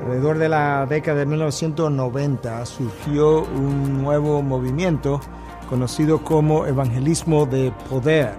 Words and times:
Alrededor 0.00 0.38
de 0.38 0.48
la 0.48 0.86
década 0.86 1.20
de 1.20 1.26
1990 1.26 2.66
surgió 2.66 3.42
un 3.42 4.02
nuevo 4.02 4.42
movimiento 4.42 5.20
conocido 5.68 6.22
como 6.22 6.66
evangelismo 6.66 7.46
de 7.46 7.72
poder. 7.88 8.34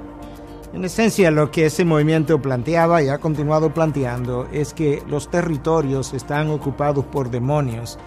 En 0.73 0.85
esencia 0.85 1.31
lo 1.31 1.49
que 1.49 1.65
ese 1.65 1.85
movimiento 1.85 2.41
planteaba 2.41 3.01
y 3.01 3.09
ha 3.09 3.17
continuado 3.17 3.73
planteando 3.73 4.47
es 4.51 4.73
que 4.73 5.01
los 5.07 5.29
territorios 5.29 6.13
están 6.13 6.49
ocupados 6.49 7.05
por 7.05 7.29
demonios 7.29 7.97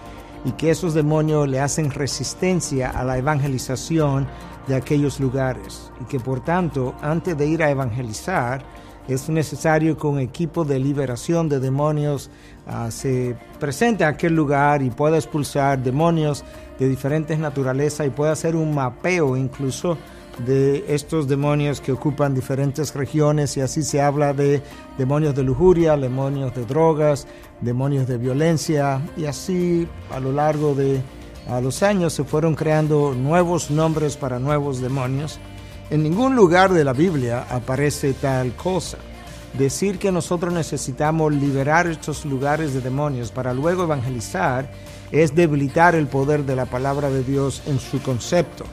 y 0.45 0.51
que 0.53 0.71
esos 0.71 0.93
demonios 0.93 1.47
le 1.47 1.59
hacen 1.59 1.91
resistencia 1.91 2.89
a 2.89 3.03
la 3.03 3.17
evangelización 3.17 4.27
de 4.67 4.75
aquellos 4.75 5.19
lugares 5.19 5.91
y 6.01 6.05
que 6.05 6.19
por 6.19 6.39
tanto 6.39 6.93
antes 7.01 7.37
de 7.37 7.47
ir 7.47 7.63
a 7.63 7.69
evangelizar 7.69 8.63
es 9.13 9.29
necesario 9.29 9.97
que 9.97 10.07
un 10.07 10.19
equipo 10.19 10.63
de 10.63 10.79
liberación 10.79 11.49
de 11.49 11.59
demonios 11.59 12.29
uh, 12.67 12.91
se 12.91 13.35
presente 13.59 14.03
a 14.03 14.09
aquel 14.09 14.35
lugar 14.35 14.81
y 14.81 14.89
pueda 14.89 15.17
expulsar 15.17 15.81
demonios 15.81 16.43
de 16.77 16.87
diferentes 16.87 17.37
naturalezas 17.39 18.07
y 18.07 18.09
pueda 18.09 18.31
hacer 18.31 18.55
un 18.55 18.73
mapeo 18.73 19.37
incluso 19.37 19.97
de 20.45 20.85
estos 20.87 21.27
demonios 21.27 21.81
que 21.81 21.91
ocupan 21.91 22.33
diferentes 22.33 22.93
regiones. 22.95 23.57
Y 23.57 23.61
así 23.61 23.83
se 23.83 24.01
habla 24.01 24.33
de 24.33 24.61
demonios 24.97 25.35
de 25.35 25.43
lujuria, 25.43 25.97
demonios 25.97 26.53
de 26.55 26.65
drogas, 26.65 27.27
demonios 27.61 28.07
de 28.07 28.17
violencia. 28.17 29.01
Y 29.17 29.25
así 29.25 29.87
a 30.11 30.19
lo 30.19 30.31
largo 30.31 30.73
de 30.75 31.01
a 31.49 31.59
los 31.59 31.83
años 31.83 32.13
se 32.13 32.23
fueron 32.23 32.55
creando 32.55 33.13
nuevos 33.13 33.71
nombres 33.71 34.15
para 34.15 34.39
nuevos 34.39 34.79
demonios. 34.79 35.39
En 35.89 36.03
ningún 36.03 36.35
lugar 36.35 36.71
de 36.71 36.83
la 36.83 36.93
Biblia 36.93 37.45
aparece 37.49 38.13
tal 38.13 38.53
cosa. 38.55 38.97
Decir 39.53 39.99
que 39.99 40.11
nosotros 40.11 40.53
necesitamos 40.53 41.33
liberar 41.33 41.87
estos 41.87 42.25
lugares 42.25 42.73
de 42.73 42.79
demonios 42.79 43.31
para 43.31 43.53
luego 43.53 43.83
evangelizar 43.83 44.69
es 45.11 45.35
debilitar 45.35 45.93
el 45.93 46.07
poder 46.07 46.45
de 46.45 46.55
la 46.55 46.65
palabra 46.65 47.09
de 47.09 47.23
Dios 47.23 47.61
en 47.67 47.79
su 47.79 48.01
concepto. 48.01 48.63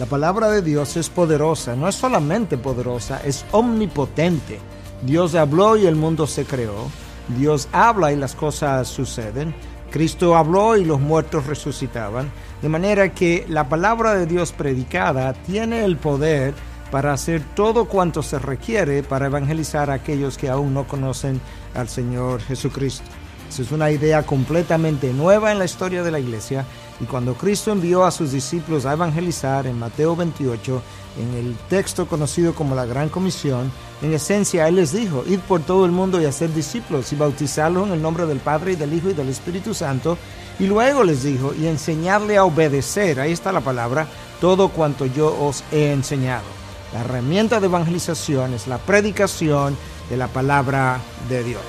La 0.00 0.06
palabra 0.06 0.50
de 0.50 0.62
Dios 0.62 0.96
es 0.96 1.08
poderosa, 1.08 1.76
no 1.76 1.88
es 1.88 1.94
solamente 1.94 2.58
poderosa, 2.58 3.20
es 3.24 3.44
omnipotente. 3.52 4.58
Dios 5.02 5.34
habló 5.36 5.76
y 5.76 5.86
el 5.86 5.94
mundo 5.94 6.26
se 6.26 6.44
creó. 6.44 6.90
Dios 7.38 7.68
habla 7.72 8.12
y 8.12 8.16
las 8.16 8.34
cosas 8.34 8.88
suceden. 8.88 9.54
Cristo 9.90 10.36
habló 10.36 10.76
y 10.76 10.84
los 10.84 11.00
muertos 11.00 11.46
resucitaban. 11.46 12.30
De 12.60 12.68
manera 12.68 13.14
que 13.14 13.46
la 13.48 13.68
palabra 13.68 14.14
de 14.14 14.26
Dios 14.26 14.52
predicada 14.52 15.32
tiene 15.32 15.84
el 15.84 15.96
poder 15.96 16.52
para 16.90 17.12
hacer 17.12 17.42
todo 17.54 17.86
cuanto 17.86 18.22
se 18.22 18.38
requiere 18.38 19.02
para 19.02 19.26
evangelizar 19.26 19.90
a 19.90 19.94
aquellos 19.94 20.38
que 20.38 20.48
aún 20.48 20.74
no 20.74 20.86
conocen 20.86 21.40
al 21.74 21.88
Señor 21.88 22.40
Jesucristo. 22.40 23.04
Esa 23.48 23.62
es 23.62 23.70
una 23.72 23.90
idea 23.90 24.24
completamente 24.24 25.12
nueva 25.12 25.52
en 25.52 25.58
la 25.58 25.64
historia 25.64 26.02
de 26.02 26.10
la 26.10 26.18
iglesia 26.18 26.64
y 27.00 27.04
cuando 27.04 27.34
Cristo 27.34 27.72
envió 27.72 28.04
a 28.04 28.10
sus 28.10 28.32
discípulos 28.32 28.86
a 28.86 28.92
evangelizar 28.92 29.66
en 29.66 29.78
Mateo 29.78 30.16
28, 30.16 30.82
en 31.20 31.34
el 31.34 31.56
texto 31.68 32.06
conocido 32.06 32.54
como 32.54 32.74
la 32.74 32.86
Gran 32.86 33.08
Comisión, 33.08 33.70
en 34.02 34.12
esencia 34.14 34.66
Él 34.66 34.76
les 34.76 34.92
dijo, 34.92 35.24
id 35.26 35.40
por 35.40 35.60
todo 35.60 35.84
el 35.84 35.92
mundo 35.92 36.20
y 36.20 36.24
hacer 36.24 36.52
discípulos 36.52 37.12
y 37.12 37.16
bautizarlos 37.16 37.86
en 37.86 37.94
el 37.94 38.02
nombre 38.02 38.26
del 38.26 38.38
Padre 38.38 38.72
y 38.72 38.76
del 38.76 38.94
Hijo 38.94 39.10
y 39.10 39.14
del 39.14 39.28
Espíritu 39.28 39.74
Santo, 39.74 40.18
y 40.58 40.66
luego 40.66 41.04
les 41.04 41.22
dijo, 41.22 41.54
y 41.54 41.66
enseñarle 41.66 42.38
a 42.38 42.44
obedecer, 42.44 43.20
ahí 43.20 43.32
está 43.32 43.52
la 43.52 43.60
palabra, 43.60 44.06
todo 44.40 44.70
cuanto 44.70 45.06
yo 45.06 45.36
os 45.38 45.62
he 45.70 45.92
enseñado. 45.92 46.65
La 46.96 47.02
herramienta 47.02 47.60
de 47.60 47.66
evangelización 47.66 48.54
es 48.54 48.66
la 48.66 48.78
predicación 48.78 49.76
de 50.08 50.16
la 50.16 50.28
palabra 50.28 50.98
de 51.28 51.44
Dios. 51.44 51.62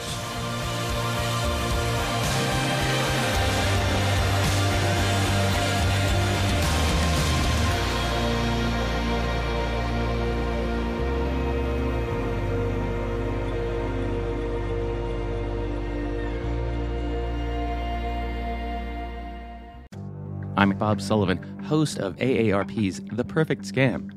I'm 20.56 20.72
Bob 20.78 21.02
Sullivan, 21.02 21.38
host 21.70 22.00
of 22.00 22.16
AARP's 22.16 23.02
The 23.12 23.26
Perfect 23.26 23.66
Scam. 23.66 24.17